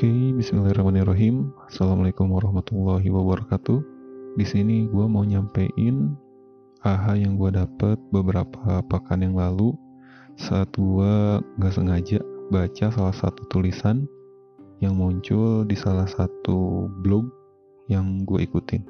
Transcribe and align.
Oke, 0.00 0.32
Bismillahirrahmanirrahim. 0.32 1.52
Assalamualaikum 1.68 2.32
warahmatullahi 2.32 3.04
wabarakatuh. 3.12 3.84
Di 4.40 4.48
sini 4.48 4.88
gue 4.88 5.04
mau 5.04 5.28
nyampein 5.28 6.16
aha 6.80 7.20
yang 7.20 7.36
gue 7.36 7.52
dapet 7.52 8.00
beberapa 8.08 8.80
pekan 8.88 9.20
yang 9.20 9.36
lalu 9.36 9.76
saat 10.40 10.72
gue 10.72 11.44
nggak 11.44 11.74
sengaja 11.76 12.16
baca 12.48 12.88
salah 12.88 13.12
satu 13.12 13.44
tulisan 13.52 14.08
yang 14.80 14.96
muncul 14.96 15.68
di 15.68 15.76
salah 15.76 16.08
satu 16.08 16.88
blog 17.04 17.28
yang 17.92 18.24
gue 18.24 18.40
ikutin. 18.40 18.80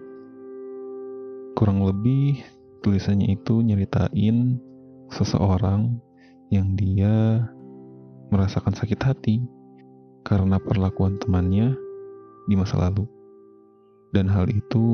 Kurang 1.59 1.91
lebih 1.91 2.39
tulisannya 2.87 3.35
itu 3.35 3.67
nyeritain 3.67 4.63
seseorang 5.11 5.91
yang 6.55 6.79
dia 6.79 7.51
merasakan 8.31 8.79
sakit 8.79 9.03
hati 9.03 9.43
karena 10.27 10.61
perlakuan 10.61 11.17
temannya 11.21 11.75
di 12.47 12.55
masa 12.59 12.77
lalu. 12.77 13.07
Dan 14.11 14.27
hal 14.27 14.51
itu 14.51 14.87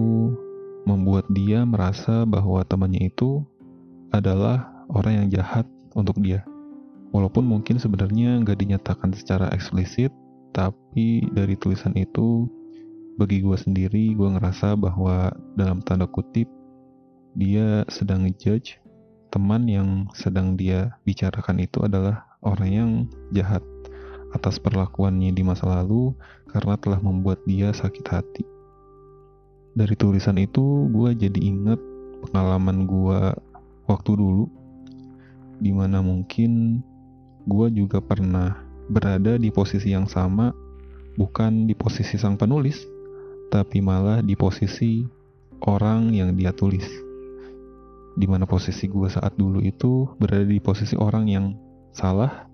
membuat 0.85 1.27
dia 1.33 1.65
merasa 1.65 2.29
bahwa 2.29 2.63
temannya 2.69 3.09
itu 3.09 3.43
adalah 4.13 4.71
orang 4.93 5.25
yang 5.25 5.29
jahat 5.41 5.67
untuk 5.97 6.21
dia. 6.21 6.45
Walaupun 7.11 7.49
mungkin 7.49 7.81
sebenarnya 7.81 8.39
nggak 8.45 8.59
dinyatakan 8.61 9.17
secara 9.17 9.49
eksplisit, 9.51 10.13
tapi 10.53 11.25
dari 11.33 11.57
tulisan 11.57 11.97
itu, 11.97 12.45
bagi 13.17 13.41
gue 13.41 13.57
sendiri, 13.57 14.13
gue 14.13 14.29
ngerasa 14.37 14.77
bahwa 14.77 15.33
dalam 15.57 15.81
tanda 15.81 16.05
kutip, 16.05 16.47
dia 17.37 17.85
sedang 17.89 18.25
ngejudge 18.25 18.81
teman 19.29 19.69
yang 19.69 20.09
sedang 20.17 20.57
dia 20.57 20.97
bicarakan 21.05 21.61
itu 21.61 21.85
adalah 21.85 22.25
orang 22.41 22.71
yang 22.73 22.91
jahat 23.37 23.61
atas 24.37 24.61
perlakuannya 24.61 25.33
di 25.33 25.43
masa 25.43 25.67
lalu 25.67 26.13
karena 26.53 26.77
telah 26.77 27.01
membuat 27.01 27.43
dia 27.49 27.73
sakit 27.73 28.07
hati. 28.07 28.45
Dari 29.77 29.93
tulisan 29.97 30.41
itu, 30.41 30.89
gue 30.89 31.13
jadi 31.13 31.41
inget 31.41 31.81
pengalaman 32.29 32.89
gue 32.89 33.21
waktu 33.85 34.13
dulu, 34.17 34.49
di 35.61 35.73
mana 35.73 36.01
mungkin 36.01 36.81
gue 37.45 37.67
juga 37.73 38.01
pernah 38.01 38.57
berada 38.89 39.37
di 39.37 39.53
posisi 39.53 39.93
yang 39.93 40.09
sama, 40.09 40.53
bukan 41.21 41.69
di 41.69 41.75
posisi 41.77 42.17
sang 42.17 42.41
penulis, 42.41 42.85
tapi 43.53 43.85
malah 43.85 44.25
di 44.25 44.33
posisi 44.33 45.05
orang 45.65 46.13
yang 46.13 46.33
dia 46.37 46.57
tulis. 46.57 46.87
Di 48.17 48.25
mana 48.25 48.49
posisi 48.49 48.89
gue 48.89 49.13
saat 49.13 49.37
dulu 49.37 49.61
itu 49.61 50.09
berada 50.17 50.49
di 50.49 50.57
posisi 50.57 50.97
orang 50.97 51.29
yang 51.29 51.47
salah, 51.93 52.49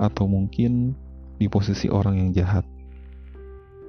atau 0.00 0.26
mungkin 0.26 0.96
di 1.38 1.46
posisi 1.50 1.90
orang 1.90 2.18
yang 2.18 2.30
jahat. 2.34 2.64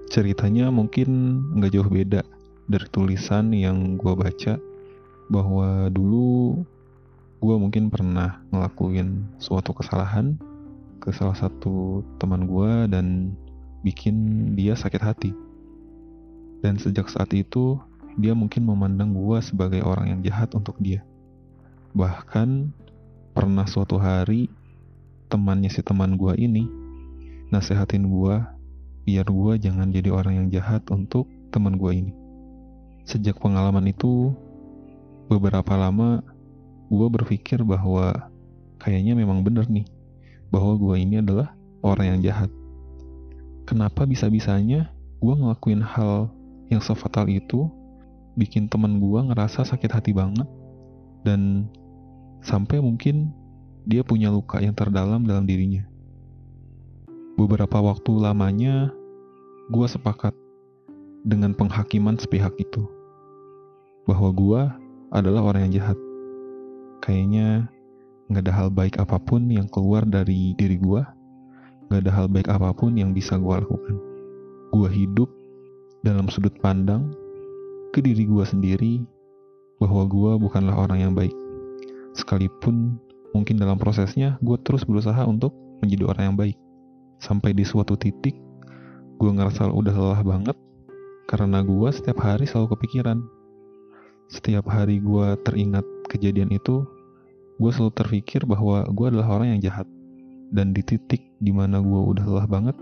Ceritanya 0.09 0.69
mungkin 0.69 1.41
nggak 1.57 1.71
jauh 1.73 1.89
beda 1.89 2.21
dari 2.65 2.87
tulisan 2.89 3.53
yang 3.53 3.97
gue 3.97 4.13
baca 4.13 4.57
bahwa 5.29 5.89
dulu 5.89 6.61
gue 7.41 7.55
mungkin 7.57 7.93
pernah 7.93 8.41
ngelakuin 8.49 9.37
suatu 9.37 9.73
kesalahan 9.73 10.37
ke 11.01 11.13
salah 11.13 11.37
satu 11.37 12.01
teman 12.17 12.49
gue 12.49 12.89
dan 12.89 13.37
bikin 13.85 14.51
dia 14.57 14.73
sakit 14.73 15.01
hati. 15.01 15.31
Dan 16.65 16.81
sejak 16.81 17.05
saat 17.09 17.29
itu 17.37 17.77
dia 18.17 18.33
mungkin 18.33 18.65
memandang 18.65 19.13
gue 19.13 19.37
sebagai 19.45 19.85
orang 19.85 20.17
yang 20.17 20.19
jahat 20.25 20.49
untuk 20.57 20.73
dia. 20.81 21.05
Bahkan 21.93 22.73
pernah 23.35 23.67
suatu 23.69 24.01
hari 24.01 24.49
temannya 25.29 25.69
si 25.69 25.83
teman 25.83 26.15
gue 26.15 26.33
ini 26.39 26.84
nasehatin 27.53 28.09
gue 28.09 28.35
biar 29.05 29.29
gue 29.29 29.53
jangan 29.61 29.93
jadi 29.93 30.09
orang 30.09 30.33
yang 30.41 30.47
jahat 30.49 30.81
untuk 30.89 31.29
teman 31.53 31.77
gue 31.77 31.91
ini. 31.93 32.13
Sejak 33.05 33.37
pengalaman 33.37 33.85
itu, 33.85 34.33
beberapa 35.29 35.77
lama 35.77 36.25
gue 36.89 37.07
berpikir 37.09 37.61
bahwa 37.61 38.33
kayaknya 38.81 39.13
memang 39.13 39.45
bener 39.45 39.69
nih, 39.69 39.85
bahwa 40.49 40.73
gue 40.73 40.95
ini 40.97 41.21
adalah 41.21 41.53
orang 41.85 42.17
yang 42.17 42.19
jahat. 42.25 42.49
Kenapa 43.69 44.09
bisa-bisanya 44.09 44.89
gue 45.21 45.33
ngelakuin 45.37 45.85
hal 45.85 46.33
yang 46.73 46.81
sefatal 46.81 47.29
itu, 47.29 47.69
bikin 48.33 48.65
teman 48.65 48.97
gue 48.97 49.19
ngerasa 49.21 49.69
sakit 49.69 49.91
hati 49.93 50.17
banget, 50.17 50.49
dan 51.21 51.69
sampai 52.41 52.81
mungkin 52.81 53.29
dia 53.85 54.01
punya 54.01 54.33
luka 54.33 54.57
yang 54.57 54.73
terdalam 54.73 55.29
dalam 55.29 55.45
dirinya. 55.45 55.85
Beberapa 57.35 57.83
waktu 57.83 58.15
lamanya, 58.15 58.95
gue 59.67 59.87
sepakat 59.91 60.31
dengan 61.27 61.51
penghakiman 61.51 62.15
sepihak 62.15 62.55
itu. 62.55 62.87
Bahwa 64.07 64.31
gue 64.31 64.61
adalah 65.11 65.43
orang 65.43 65.67
yang 65.67 65.83
jahat. 65.83 65.99
Kayaknya 67.03 67.67
gak 68.31 68.39
ada 68.47 68.53
hal 68.55 68.69
baik 68.71 68.95
apa 69.03 69.19
pun 69.19 69.51
yang 69.51 69.67
keluar 69.67 70.07
dari 70.07 70.55
diri 70.55 70.79
gue. 70.79 71.03
Gak 71.91 72.07
ada 72.07 72.11
hal 72.15 72.31
baik 72.31 72.47
apa 72.47 72.71
pun 72.71 72.95
yang 72.95 73.11
bisa 73.11 73.35
gue 73.35 73.51
lakukan. 73.51 73.99
Gue 74.71 74.87
hidup 74.95 75.27
dalam 76.07 76.31
sudut 76.31 76.55
pandang 76.63 77.11
ke 77.91 77.99
diri 77.99 78.23
gue 78.23 78.45
sendiri 78.47 79.03
bahwa 79.83 80.07
gue 80.07 80.39
bukanlah 80.39 80.87
orang 80.87 81.03
yang 81.03 81.11
baik. 81.11 81.35
Sekalipun 82.15 82.95
mungkin 83.35 83.59
dalam 83.59 83.75
prosesnya 83.75 84.39
gue 84.39 84.55
terus 84.63 84.87
berusaha 84.87 85.19
untuk 85.27 85.51
menjadi 85.83 86.07
orang 86.07 86.31
yang 86.31 86.39
baik 86.39 86.57
sampai 87.19 87.55
di 87.55 87.63
suatu 87.63 87.95
titik 87.95 88.35
gue 89.15 89.31
ngerasa 89.31 89.71
udah 89.71 89.95
lelah 89.95 90.21
banget 90.21 90.57
karena 91.25 91.65
gue 91.65 91.89
setiap 91.89 92.21
hari 92.21 92.45
selalu 92.45 92.77
kepikiran. 92.77 93.25
Setiap 94.29 94.65
hari 94.69 95.01
gue 95.01 95.37
teringat 95.45 95.85
kejadian 96.09 96.53
itu 96.53 96.85
gue 97.57 97.71
selalu 97.71 97.93
terpikir 97.97 98.45
bahwa 98.45 98.85
gue 98.89 99.05
adalah 99.09 99.39
orang 99.39 99.57
yang 99.57 99.61
jahat. 99.61 99.87
Dan 100.53 100.71
di 100.71 100.85
titik 100.85 101.25
di 101.41 101.49
mana 101.49 101.81
gue 101.81 102.01
udah 102.13 102.23
lelah 102.23 102.47
banget 102.47 102.77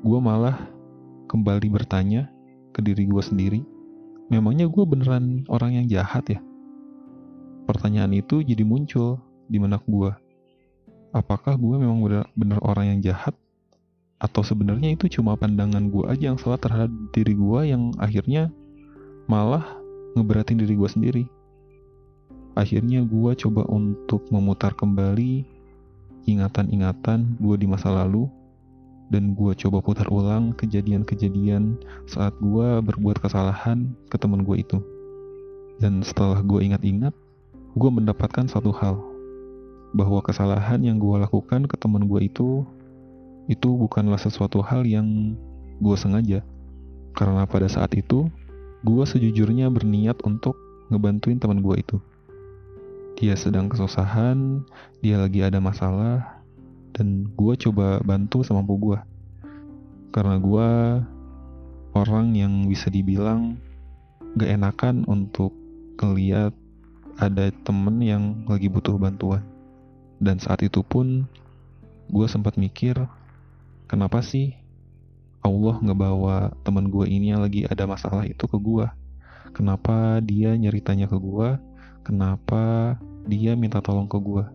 gue 0.00 0.18
malah 0.22 0.56
kembali 1.26 1.68
bertanya 1.68 2.30
ke 2.70 2.80
diri 2.80 3.04
gue 3.04 3.20
sendiri 3.20 3.60
memangnya 4.30 4.70
gue 4.70 4.84
beneran 4.86 5.42
orang 5.50 5.74
yang 5.82 5.86
jahat 5.90 6.22
ya? 6.30 6.40
Pertanyaan 7.66 8.14
itu 8.14 8.46
jadi 8.46 8.62
muncul 8.62 9.18
di 9.50 9.58
benak 9.58 9.82
gue 9.90 10.14
apakah 11.10 11.58
gue 11.58 11.76
memang 11.76 11.98
bener, 12.02 12.24
bener 12.38 12.58
orang 12.62 12.94
yang 12.96 12.98
jahat 13.02 13.34
atau 14.20 14.44
sebenarnya 14.44 14.92
itu 14.92 15.08
cuma 15.08 15.32
pandangan 15.32 15.88
gue 15.88 16.04
aja 16.04 16.30
yang 16.32 16.38
salah 16.38 16.60
terhadap 16.60 16.92
diri 17.16 17.32
gue 17.32 17.60
yang 17.72 17.96
akhirnya 17.96 18.52
malah 19.24 19.64
ngeberatin 20.12 20.60
diri 20.60 20.76
gue 20.76 20.88
sendiri. 20.92 21.24
Akhirnya 22.52 23.00
gue 23.00 23.32
coba 23.40 23.64
untuk 23.72 24.28
memutar 24.28 24.76
kembali 24.76 25.48
ingatan-ingatan 26.28 27.40
gue 27.40 27.56
di 27.56 27.64
masa 27.64 27.88
lalu 27.88 28.28
dan 29.08 29.32
gue 29.32 29.56
coba 29.56 29.80
putar 29.80 30.06
ulang 30.12 30.52
kejadian-kejadian 30.54 31.80
saat 32.04 32.36
gue 32.38 32.68
berbuat 32.84 33.24
kesalahan 33.24 33.88
ke 34.12 34.20
teman 34.20 34.44
gue 34.44 34.60
itu. 34.60 34.78
Dan 35.80 36.04
setelah 36.04 36.44
gue 36.44 36.60
ingat-ingat 36.60 37.16
gue 37.72 37.90
mendapatkan 37.90 38.44
satu 38.44 38.68
hal 38.76 39.00
bahwa 39.96 40.20
kesalahan 40.22 40.84
yang 40.84 41.00
gue 41.00 41.16
lakukan 41.16 41.64
ke 41.64 41.74
teman 41.80 42.04
gue 42.04 42.28
itu 42.28 42.62
itu 43.46 43.68
bukanlah 43.76 44.18
sesuatu 44.18 44.60
hal 44.60 44.84
yang 44.84 45.36
gue 45.80 45.96
sengaja. 45.96 46.44
Karena 47.16 47.48
pada 47.48 47.66
saat 47.66 47.94
itu, 47.96 48.28
gue 48.84 49.04
sejujurnya 49.04 49.68
berniat 49.72 50.20
untuk 50.24 50.56
ngebantuin 50.92 51.40
teman 51.40 51.64
gue 51.64 51.76
itu. 51.80 51.96
Dia 53.20 53.36
sedang 53.36 53.68
kesusahan, 53.68 54.64
dia 55.04 55.20
lagi 55.20 55.44
ada 55.44 55.60
masalah, 55.60 56.40
dan 56.96 57.28
gue 57.36 57.54
coba 57.68 58.00
bantu 58.02 58.42
semampu 58.44 58.76
gue. 58.80 58.98
Karena 60.10 60.36
gue 60.40 60.68
orang 61.94 62.34
yang 62.34 62.66
bisa 62.66 62.88
dibilang 62.88 63.58
gak 64.38 64.50
enakan 64.50 65.04
untuk 65.10 65.54
ngeliat 66.00 66.54
ada 67.20 67.52
temen 67.66 68.00
yang 68.00 68.24
lagi 68.48 68.72
butuh 68.72 68.96
bantuan. 68.96 69.44
Dan 70.20 70.40
saat 70.40 70.64
itu 70.64 70.80
pun 70.80 71.28
gue 72.10 72.26
sempat 72.26 72.56
mikir 72.56 72.96
kenapa 73.90 74.22
sih 74.22 74.54
Allah 75.42 75.82
ngebawa 75.82 76.54
teman 76.62 76.86
gue 76.86 77.10
ini 77.10 77.34
yang 77.34 77.42
lagi 77.42 77.66
ada 77.66 77.90
masalah 77.90 78.22
itu 78.22 78.46
ke 78.46 78.54
gue 78.54 78.86
kenapa 79.50 80.22
dia 80.22 80.54
nyeritanya 80.54 81.10
ke 81.10 81.18
gue 81.18 81.58
kenapa 82.06 82.94
dia 83.26 83.58
minta 83.58 83.82
tolong 83.82 84.06
ke 84.06 84.16
gue 84.22 84.46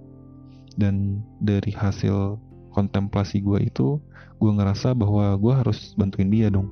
dan 0.79 1.19
dari 1.43 1.75
hasil 1.75 2.39
kontemplasi 2.75 3.39
gue 3.39 3.71
itu 3.71 3.99
gue 4.35 4.51
ngerasa 4.51 4.91
bahwa 4.91 5.31
gue 5.39 5.53
harus 5.55 5.95
bantuin 5.95 6.27
dia 6.27 6.51
dong. 6.51 6.67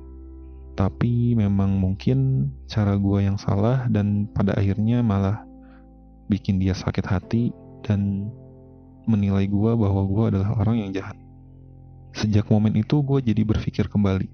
Tapi 0.76 1.32
memang 1.32 1.80
mungkin 1.80 2.50
cara 2.68 2.98
gue 3.00 3.24
yang 3.24 3.40
salah 3.40 3.88
dan 3.88 4.28
pada 4.36 4.52
akhirnya 4.58 5.00
malah 5.00 5.46
bikin 6.28 6.60
dia 6.60 6.76
sakit 6.76 7.06
hati 7.08 7.54
dan 7.80 8.28
menilai 9.08 9.48
gue 9.48 9.72
bahwa 9.76 10.02
gue 10.04 10.24
adalah 10.34 10.50
orang 10.60 10.84
yang 10.84 10.90
jahat 10.92 11.16
Sejak 12.24 12.48
momen 12.48 12.72
itu 12.72 13.04
gue 13.04 13.20
jadi 13.20 13.44
berpikir 13.44 13.84
kembali. 13.92 14.24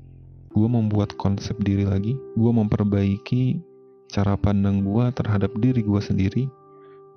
Gue 0.55 0.69
membuat 0.71 1.11
konsep 1.19 1.59
diri 1.59 1.83
lagi. 1.83 2.15
Gue 2.39 2.55
memperbaiki 2.55 3.59
cara 4.07 4.39
pandang 4.39 4.87
gue 4.87 5.11
terhadap 5.11 5.51
diri 5.59 5.83
gue 5.83 5.99
sendiri. 5.99 6.47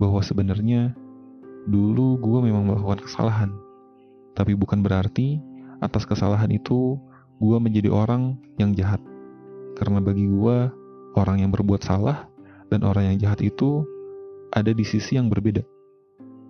Bahwa 0.02 0.26
sebenarnya 0.26 0.98
dulu 1.70 2.18
gue 2.18 2.40
memang 2.50 2.66
melakukan 2.66 3.06
kesalahan. 3.06 3.54
Tapi 4.34 4.58
bukan 4.58 4.82
berarti 4.82 5.38
atas 5.78 6.10
kesalahan 6.10 6.50
itu 6.50 6.98
gue 7.38 7.58
menjadi 7.62 7.94
orang 7.94 8.42
yang 8.58 8.74
jahat. 8.74 8.98
Karena 9.78 10.02
bagi 10.02 10.26
gue 10.26 10.74
orang 11.14 11.46
yang 11.46 11.54
berbuat 11.54 11.86
salah 11.86 12.26
dan 12.74 12.82
orang 12.82 13.14
yang 13.14 13.30
jahat 13.30 13.46
itu 13.46 13.86
ada 14.58 14.74
di 14.74 14.82
sisi 14.82 15.22
yang 15.22 15.30
berbeda. 15.30 15.62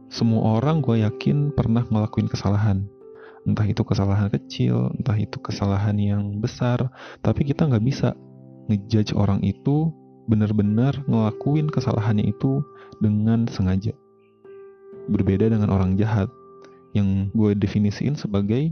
Semua 0.07 0.63
orang 0.63 0.79
gue 0.79 1.03
yakin 1.03 1.51
pernah 1.51 1.83
ngelakuin 1.83 2.31
kesalahan 2.31 2.87
entah 3.43 3.67
itu 3.67 3.83
kesalahan 3.83 4.31
kecil, 4.31 4.91
entah 4.95 5.15
itu 5.19 5.35
kesalahan 5.39 5.95
yang 5.99 6.39
besar, 6.39 6.91
tapi 7.19 7.43
kita 7.43 7.67
nggak 7.67 7.83
bisa 7.83 8.15
ngejudge 8.71 9.11
orang 9.15 9.43
itu 9.43 9.91
benar-benar 10.31 10.95
ngelakuin 11.07 11.67
kesalahannya 11.67 12.31
itu 12.31 12.63
dengan 13.03 13.43
sengaja. 13.51 13.91
Berbeda 15.11 15.51
dengan 15.51 15.67
orang 15.67 15.99
jahat 15.99 16.31
yang 16.95 17.27
gue 17.35 17.51
definisiin 17.59 18.15
sebagai 18.15 18.71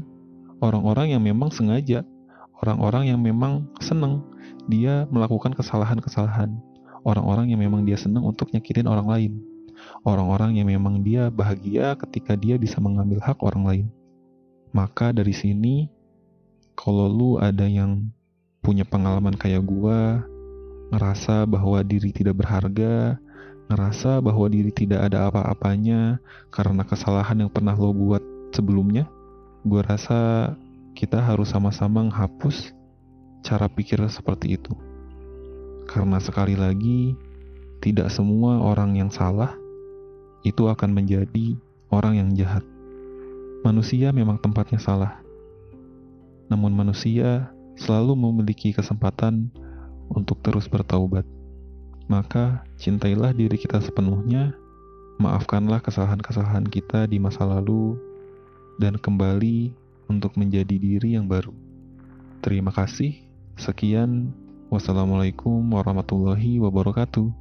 orang-orang 0.63 1.11
yang 1.11 1.21
memang 1.25 1.51
sengaja, 1.51 2.07
orang-orang 2.63 3.11
yang 3.11 3.19
memang 3.19 3.67
seneng 3.83 4.23
dia 4.71 5.09
melakukan 5.11 5.51
kesalahan-kesalahan, 5.51 6.55
orang-orang 7.03 7.51
yang 7.51 7.59
memang 7.59 7.83
dia 7.83 7.99
seneng 7.99 8.23
untuk 8.23 8.47
nyakitin 8.55 8.87
orang 8.87 9.11
lain, 9.11 9.31
orang-orang 10.07 10.55
yang 10.55 10.71
memang 10.71 11.03
dia 11.03 11.27
bahagia 11.27 11.99
ketika 11.99 12.39
dia 12.39 12.55
bisa 12.55 12.79
mengambil 12.79 13.19
hak 13.19 13.41
orang 13.43 13.63
lain. 13.67 13.87
Maka 14.71 15.11
dari 15.11 15.35
sini, 15.35 15.91
kalau 16.79 17.11
lu 17.11 17.31
ada 17.37 17.67
yang 17.67 18.07
punya 18.63 18.87
pengalaman 18.87 19.35
kayak 19.35 19.67
gua, 19.67 20.23
ngerasa 20.95 21.43
bahwa 21.43 21.83
diri 21.83 22.15
tidak 22.15 22.39
berharga, 22.39 23.19
ngerasa 23.67 24.19
bahwa 24.23 24.47
diri 24.47 24.71
tidak 24.71 25.11
ada 25.11 25.27
apa-apanya 25.27 26.19
karena 26.51 26.83
kesalahan 26.83 27.47
yang 27.47 27.51
pernah 27.51 27.75
lo 27.75 27.91
buat 27.91 28.23
sebelumnya, 28.55 29.07
gua 29.67 29.83
rasa 29.83 30.51
kita 30.95 31.19
harus 31.19 31.51
sama-sama 31.51 32.03
menghapus 32.07 32.71
cara 33.43 33.67
pikir 33.67 33.99
seperti 34.07 34.55
itu. 34.55 34.71
Karena 35.91 36.23
sekali 36.23 36.55
lagi, 36.55 37.11
tidak 37.83 38.07
semua 38.13 38.61
orang 38.61 38.95
yang 38.95 39.11
salah 39.11 39.51
itu 40.47 40.69
akan 40.69 40.95
menjadi 40.95 41.57
orang 41.91 42.23
yang 42.23 42.29
jahat. 42.37 42.63
Manusia 43.61 44.09
memang 44.09 44.41
tempatnya 44.41 44.81
salah, 44.81 45.21
namun 46.49 46.73
manusia 46.73 47.53
selalu 47.77 48.17
memiliki 48.17 48.73
kesempatan 48.73 49.53
untuk 50.09 50.41
terus 50.41 50.65
bertaubat. 50.65 51.23
Maka, 52.09 52.65
cintailah 52.75 53.31
diri 53.31 53.55
kita 53.55 53.79
sepenuhnya, 53.79 54.51
maafkanlah 55.21 55.79
kesalahan-kesalahan 55.79 56.67
kita 56.67 57.05
di 57.05 57.21
masa 57.21 57.45
lalu, 57.45 57.95
dan 58.81 58.97
kembali 58.97 59.71
untuk 60.09 60.35
menjadi 60.35 60.75
diri 60.75 61.15
yang 61.15 61.29
baru. 61.29 61.55
Terima 62.41 62.73
kasih. 62.73 63.15
Sekian. 63.55 64.33
Wassalamualaikum 64.71 65.61
warahmatullahi 65.71 66.57
wabarakatuh. 66.57 67.40